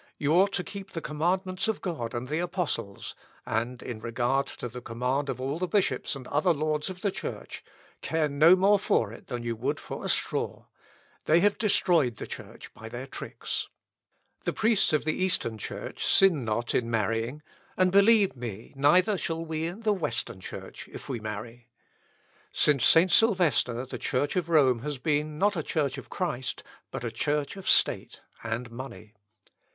[0.17, 3.13] You ought to keep the commandments of God and the Apostles;
[3.45, 7.11] and, in regard to the command of all the bishops and other lords of the
[7.11, 7.63] Church,
[8.01, 10.65] care no more for it than you would for a straw;
[11.25, 13.67] they have destroyed the Church by their tricks.
[14.43, 17.43] The priests of the Eastern Church sin not in marrying;
[17.77, 21.69] and, believe me, neither shall we in the Western Church if we marry.
[22.51, 23.11] Since St.
[23.11, 27.55] Sylvester the Church of Rome has been, not a church of Christ, but a church
[27.55, 29.13] of State and money.